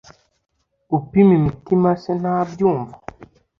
Upima 0.97 1.31
imitima 1.39 1.89
se 2.01 2.11
ntabyumva 2.21 2.95